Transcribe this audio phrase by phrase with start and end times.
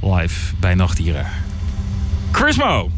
[0.00, 1.26] live bij Nachtdieren.
[2.32, 2.97] Chrismo!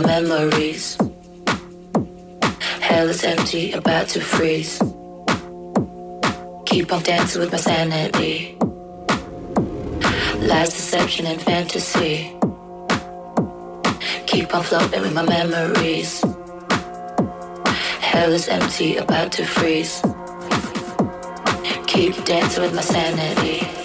[0.00, 0.98] My memories.
[2.80, 4.78] Hell is empty, about to freeze.
[6.66, 8.58] Keep on dancing with my sanity.
[10.48, 12.36] Lies, deception, and fantasy.
[14.26, 16.20] Keep on floating with my memories.
[18.00, 20.02] Hell is empty, about to freeze.
[21.86, 23.75] Keep dancing with my sanity.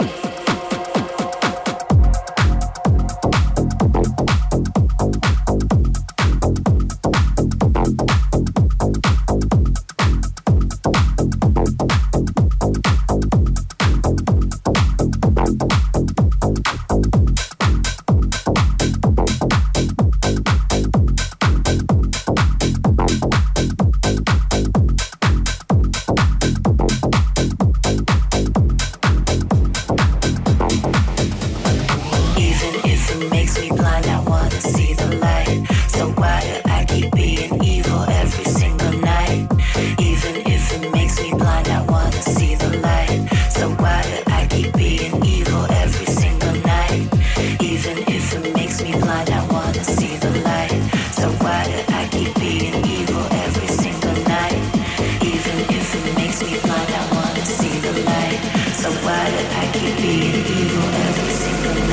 [59.05, 61.90] world I keep be the evil every single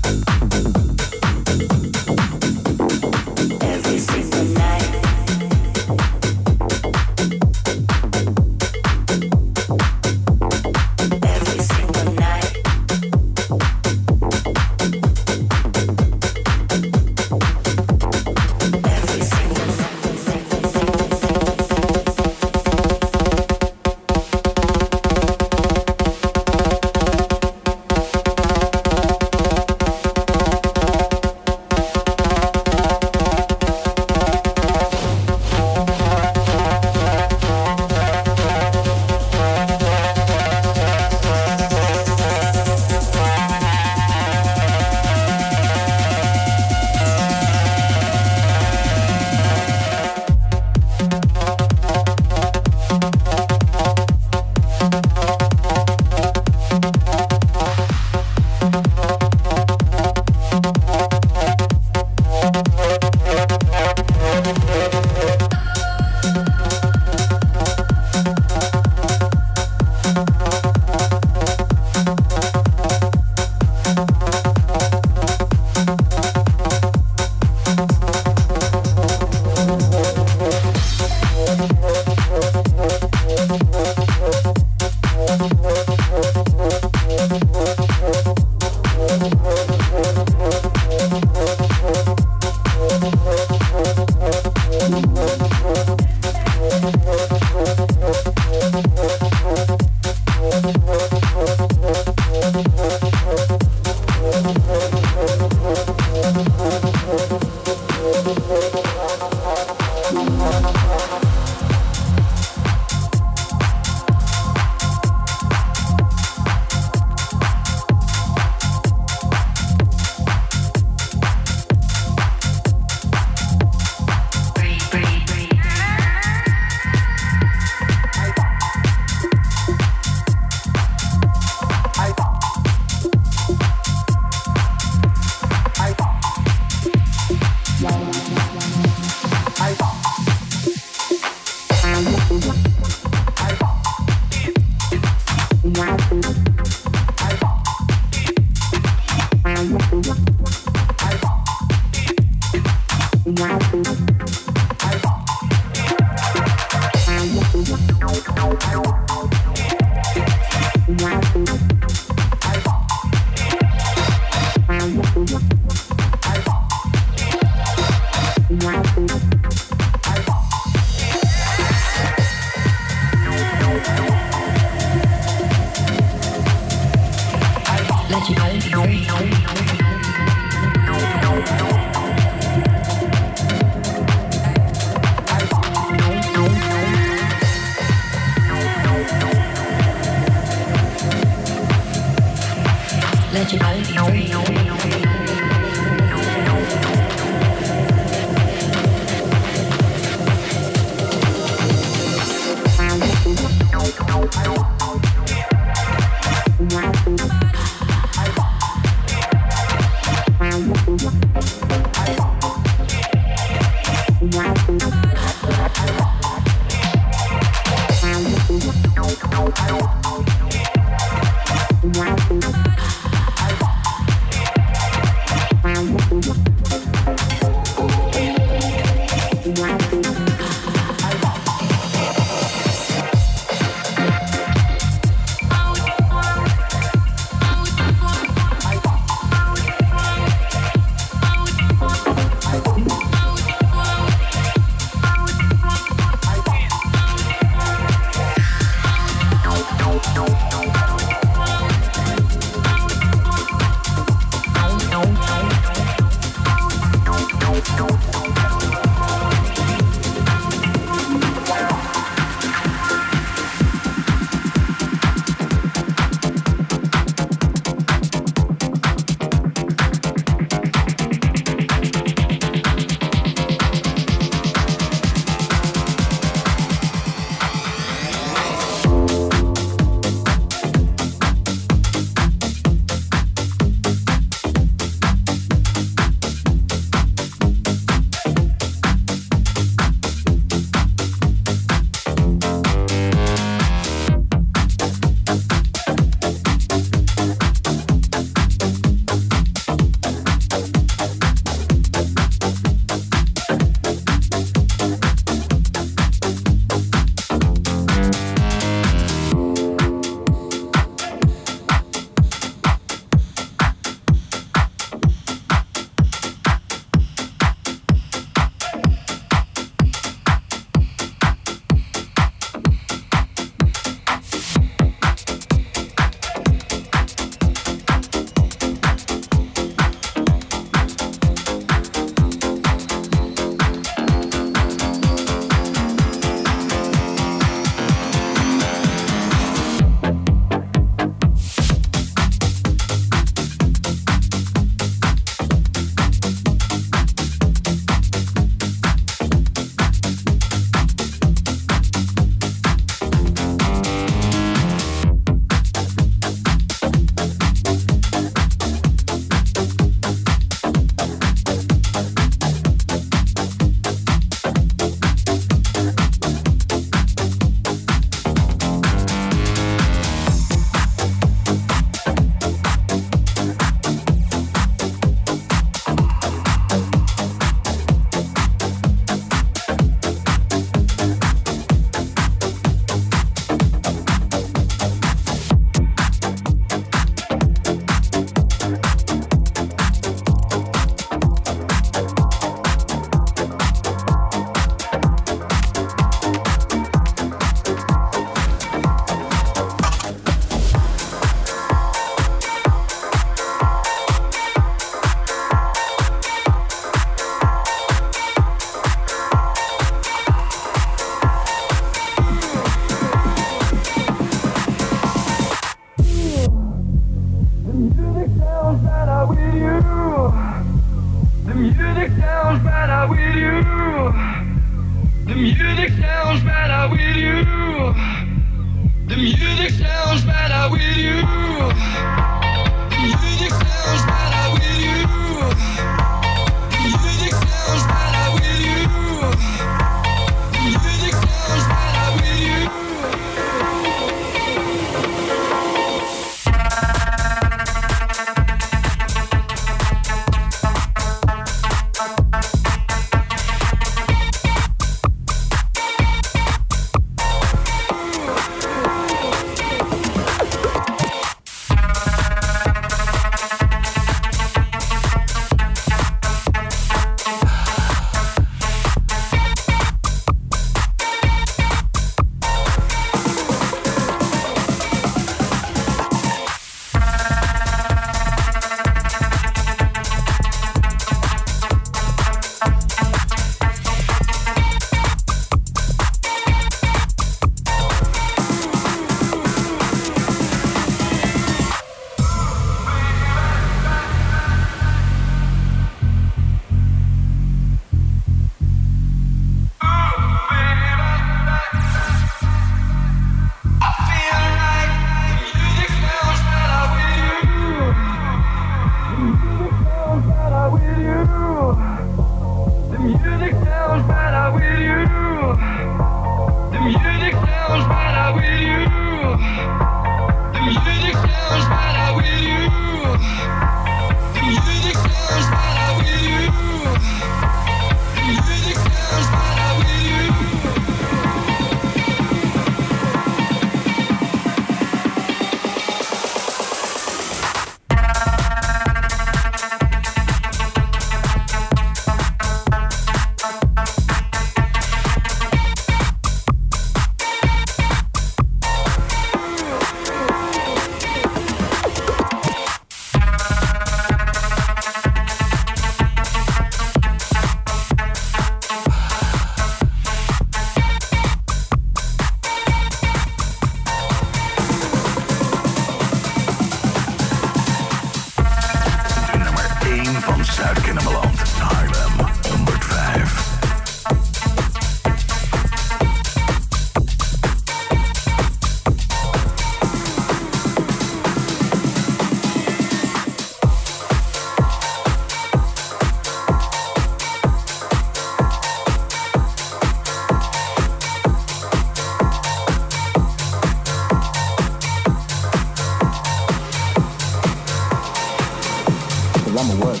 [599.58, 600.00] I'ma work.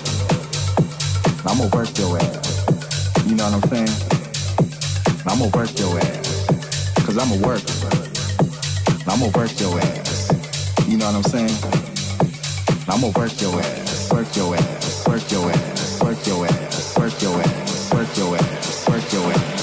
[1.44, 3.26] I'm gonna work your ass.
[3.26, 3.90] You know what I'm saying?
[5.26, 6.46] I'm gonna work your ass.
[7.04, 7.62] Cause I'ma work.
[9.08, 10.30] I'm gonna work your ass.
[10.86, 11.58] You know what I'm saying?
[12.88, 13.18] I'm gonna.
[13.18, 14.12] Work your ass.
[14.12, 15.08] Work your ass.
[15.08, 16.00] Work your ass.
[16.02, 16.96] Work your ass.
[16.96, 17.92] Work your ass.
[17.92, 18.88] Work your ass.
[18.88, 19.57] Work your ass.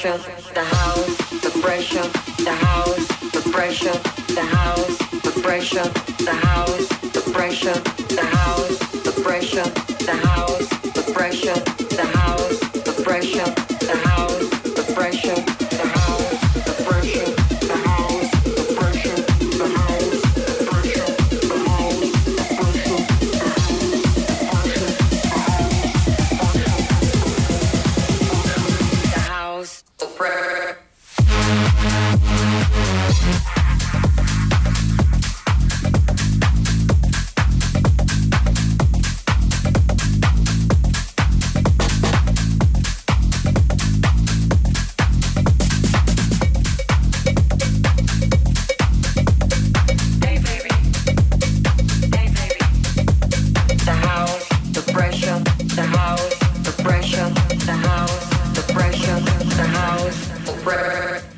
[0.00, 0.18] pressure,
[0.54, 0.75] the
[59.86, 61.35] house.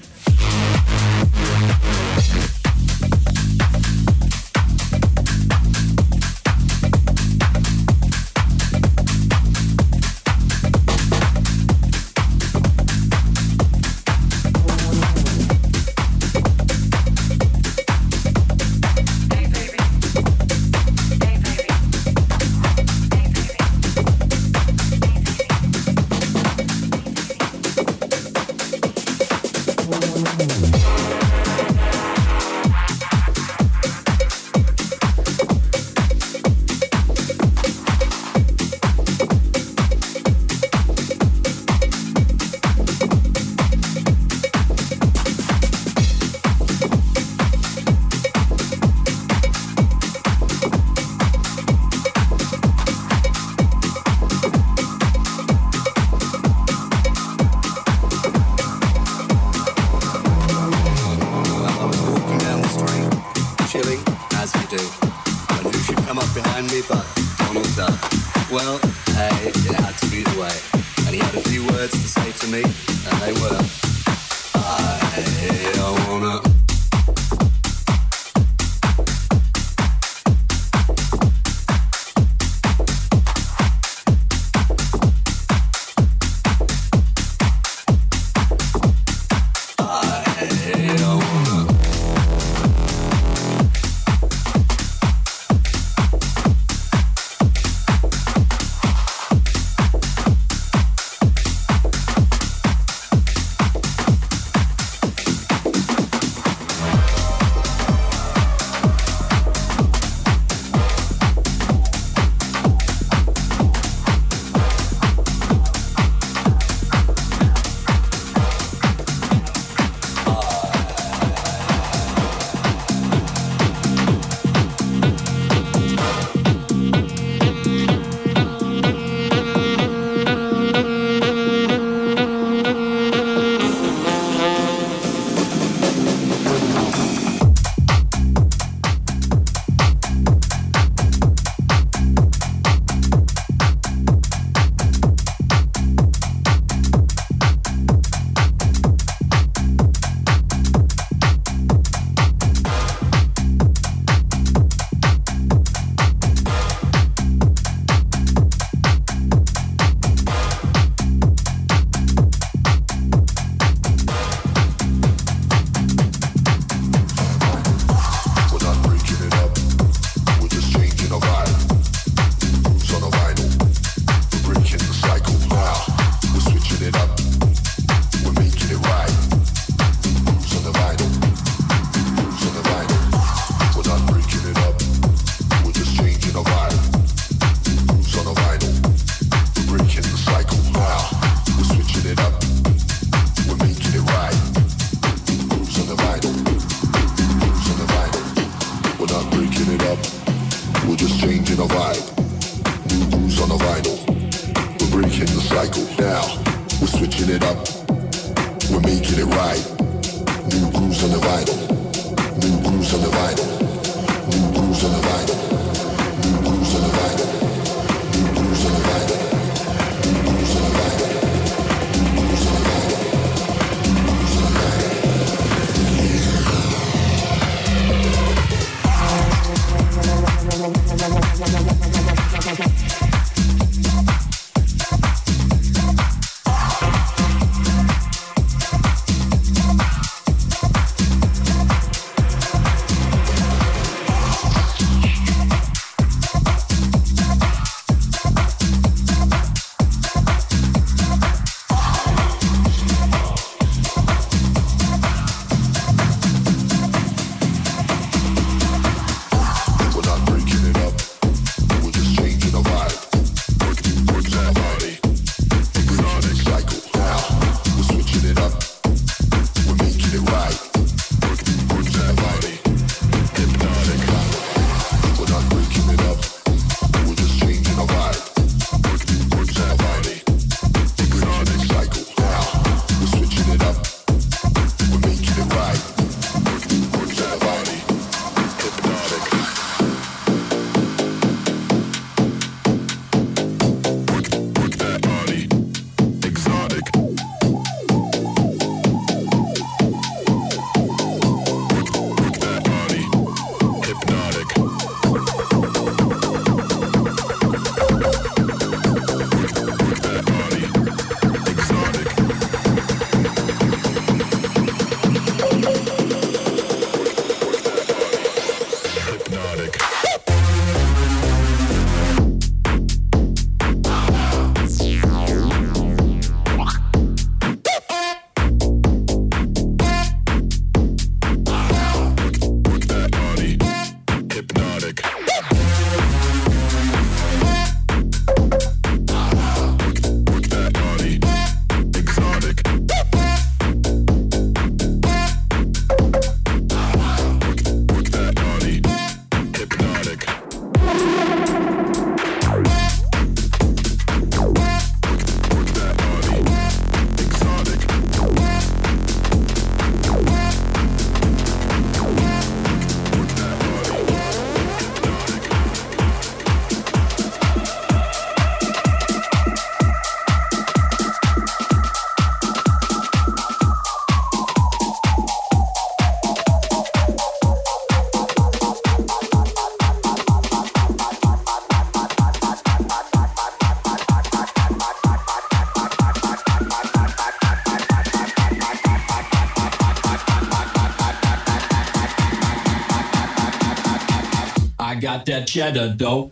[395.48, 396.30] Jetta, though.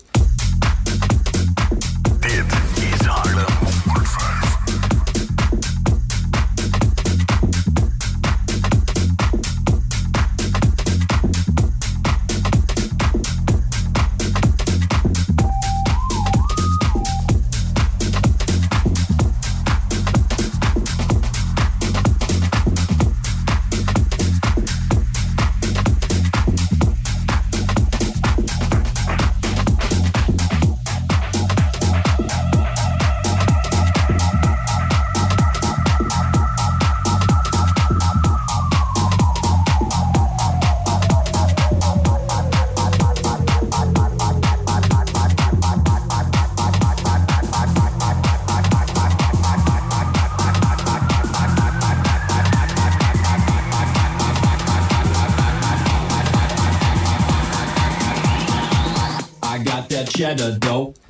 [60.38, 61.05] A dope.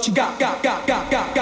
[0.00, 1.34] what you got, got, got, got, got.
[1.34, 1.39] got.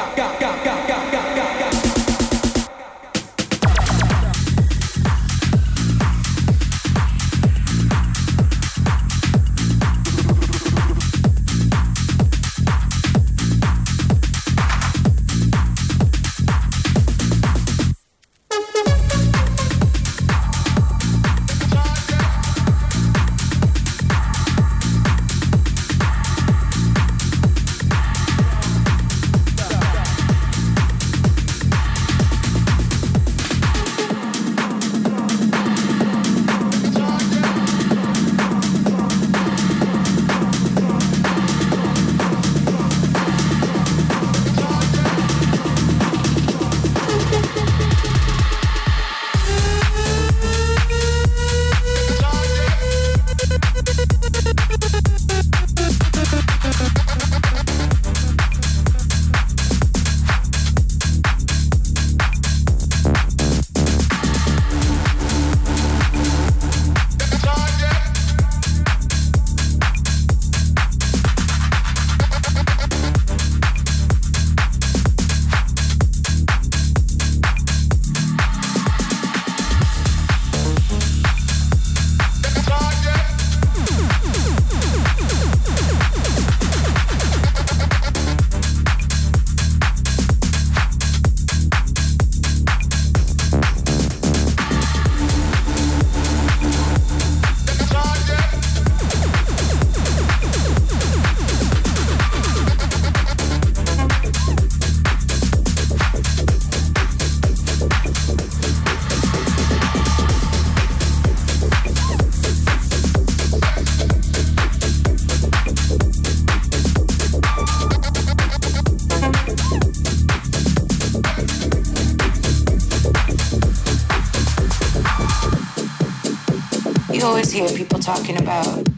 [128.09, 128.89] talking about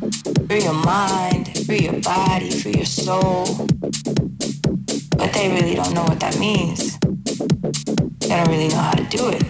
[0.47, 3.45] free your mind, free your body, free your soul.
[5.19, 6.97] But they really don't know what that means.
[8.21, 9.43] They don't really know how to do it.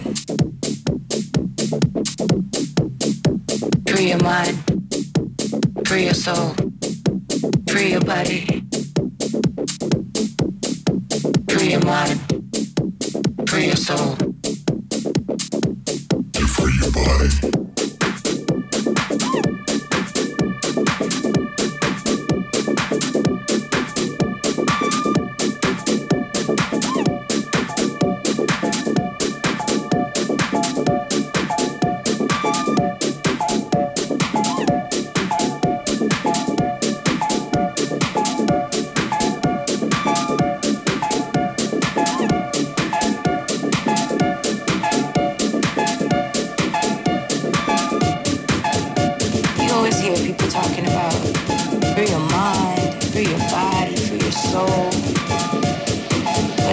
[3.87, 4.57] Free your mind,
[5.87, 6.55] free your soul,
[7.67, 8.50] free your body.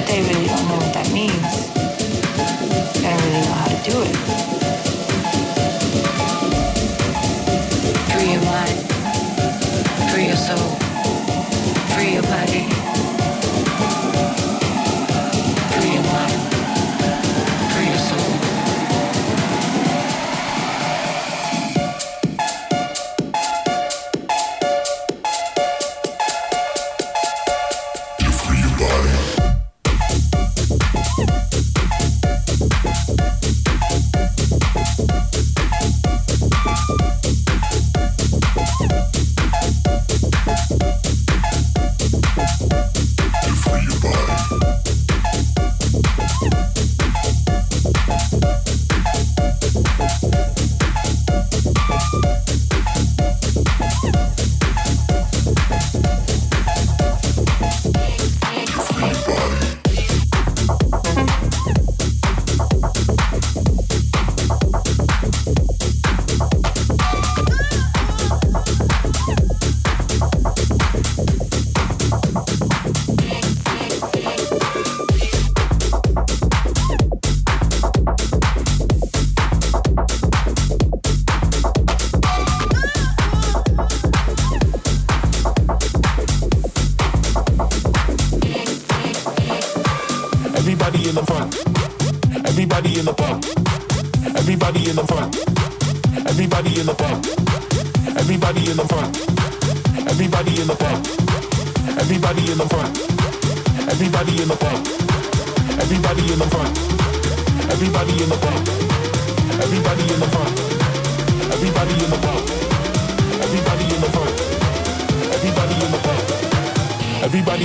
[0.09, 1.33] they really don't know what that means.
[2.95, 4.38] They don't really know how to do it.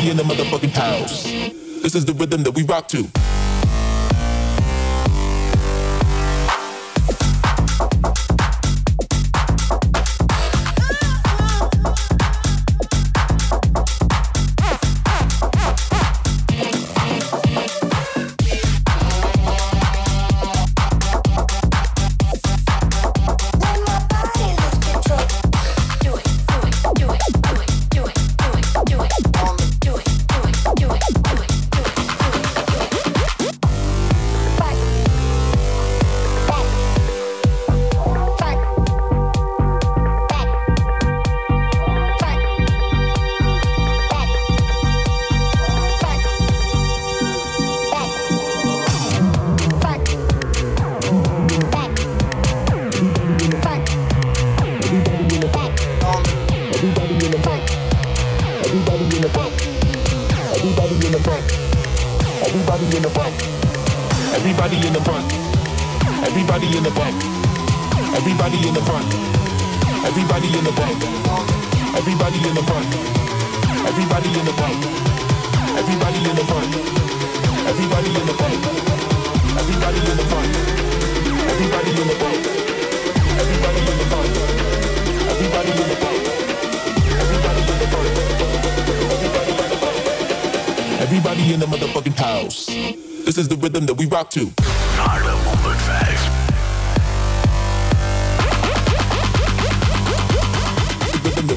[0.09, 1.23] in the motherfucking house.
[1.23, 3.03] This is the rhythm that we rock to.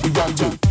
[0.07, 0.66] you got to.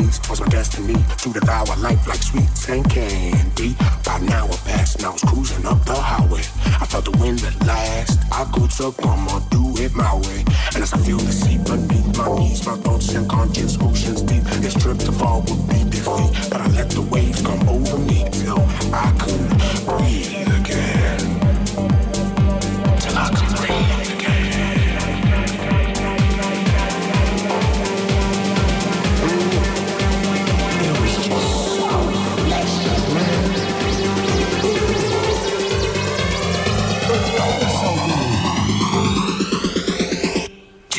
[0.00, 0.99] Was my destiny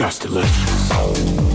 [0.02, 1.51] Just delicious.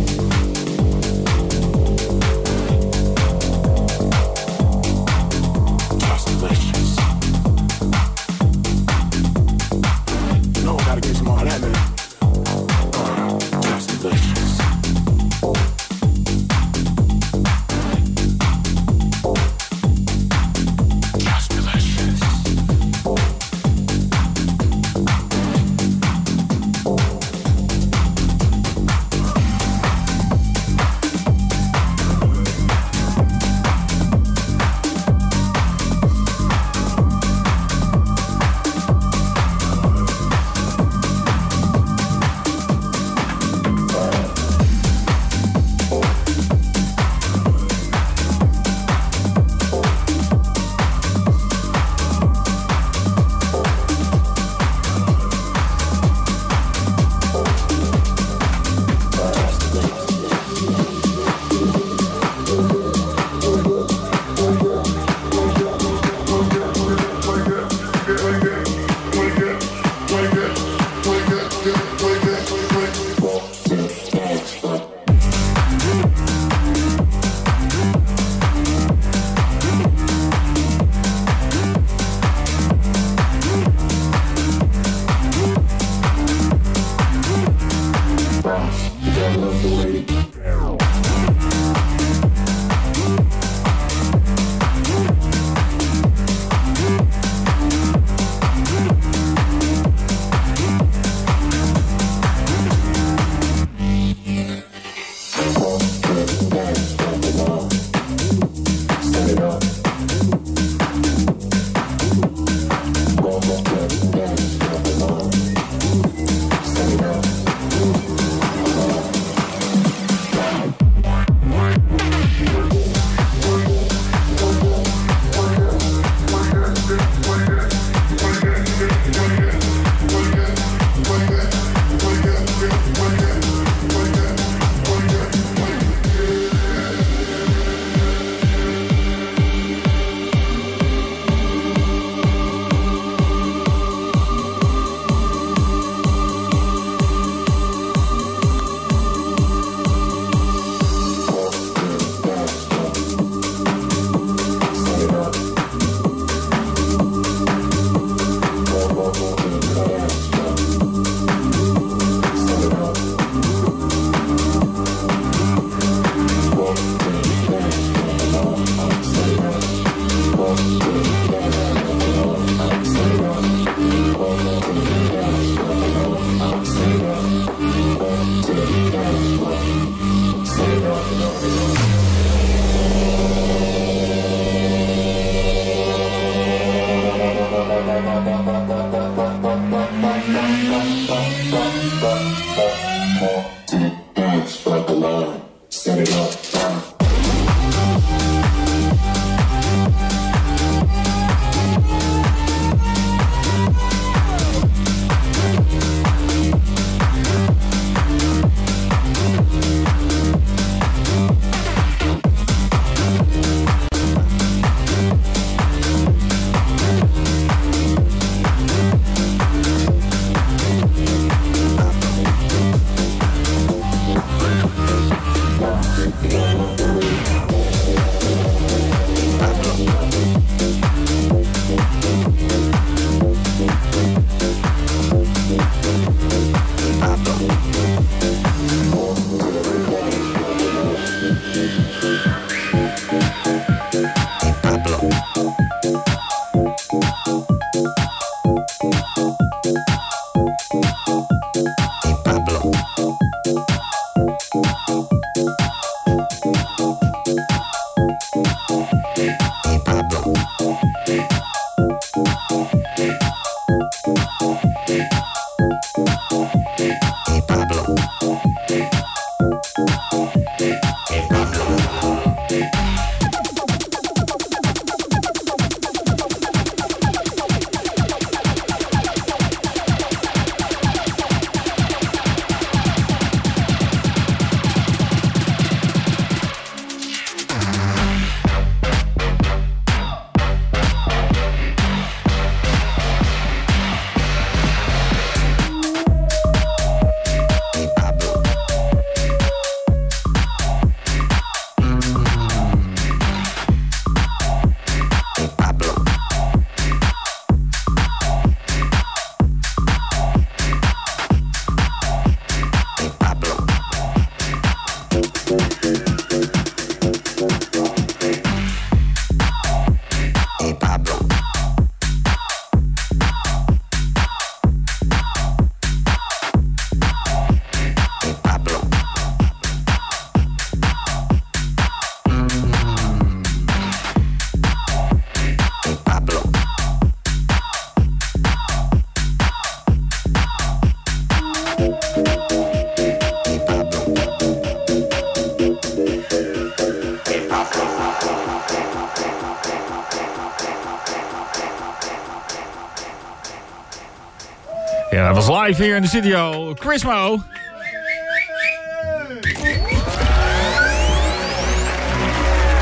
[355.67, 356.73] Live hier in de studio.
[356.75, 357.39] Chrismo.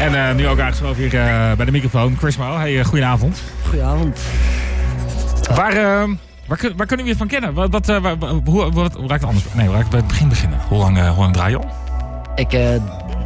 [0.01, 2.16] En eh, nu ook aangeschoven hier eh, bij de microfoon.
[2.18, 3.43] Chrismo, hey, uh, goedenavond.
[3.68, 4.20] Goedenavond.
[5.55, 5.74] Waar,
[6.47, 7.55] waar, kun- waar kunnen we je van kennen?
[7.55, 9.45] Wat, wat, waar- hoe, wat, hoe raakt het anders?
[9.53, 10.59] Nee, raakt het bij het begin beginnen?
[10.68, 11.68] Hoe lang, hoe lang draai je al?
[12.35, 12.59] Ik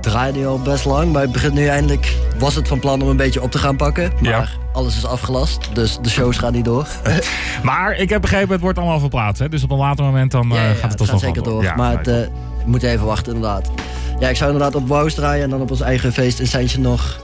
[0.01, 2.17] draaide al best lang, maar ik begin nu eindelijk...
[2.39, 4.13] was het van plan om een beetje op te gaan pakken.
[4.21, 4.47] Maar Ja.
[4.79, 6.87] Alles is afgelast, dus de shows gaan niet door.
[7.63, 9.43] Maar ik heb begrepen, het wordt allemaal verplaatst.
[9.43, 9.49] Hè?
[9.49, 11.43] Dus op een later moment dan, eh, ja, ja, gaat het, het alsnog gaat zeker
[11.43, 11.73] door.
[11.77, 12.17] Maar het eh,
[12.65, 13.71] moet even wachten inderdaad.
[14.19, 17.21] Ja, ik zou inderdaad op Wows draaien en dan op ons eigen feest Ascension nog.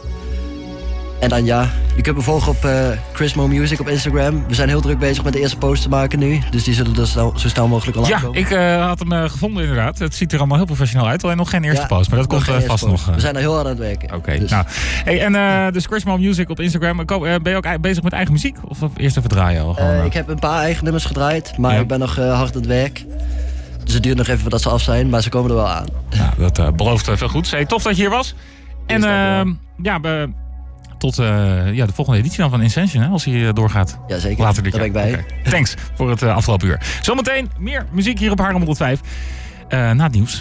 [1.25, 4.45] En dan ja, je kunt me volgen op eh Chrismo Music op Instagram.
[4.49, 6.41] We zijn heel druk bezig met de eerste post te maken nu.
[6.51, 8.41] Dus die zullen snel, zo snel mogelijk online Ja, komen.
[8.41, 9.99] ik eh, had hem eh, gevonden inderdaad.
[9.99, 11.25] Het ziet er allemaal heel professioneel uit.
[11.25, 12.85] Alleen nog geen eerste Ja, post, maar dat komt vast post.
[12.85, 13.15] nog.
[13.15, 14.15] We zijn er heel hard aan het werken.
[14.15, 14.65] Oké, Dus- nou.
[15.05, 16.97] Hey, en dus Chrismo Music op Instagram.
[17.07, 18.57] Ben je ook bezig met eigen muziek?
[18.69, 19.75] Of eerst even draaien al?
[19.75, 21.81] Gewoon, ik heb een paar eigen nummers gedraaid, maar Ja.
[21.81, 23.05] ik ben nog hard aan het werk.
[23.85, 25.87] Dus het duurt nog even voordat ze af zijn, maar ze komen er wel aan.
[26.17, 27.51] nou, dat belooft veel goeds.
[27.51, 28.35] Hey, tof dat je hier was.
[28.87, 29.53] En ehm,
[29.83, 30.31] ja, be-
[31.05, 33.99] tot eh, ja, de volgende editie dan van Incension, hè, als hij eh, doorgaat.
[34.07, 34.43] Ja, zeker.
[34.45, 34.93] Later dit Daar jaar.
[34.93, 35.53] ben ik bij.
[35.53, 36.81] Thanks voor het eh, afgelopen uur.
[37.01, 39.01] Zometeen meer muziek hier op Haarlem 105.
[39.69, 40.41] Eh, na het nieuws.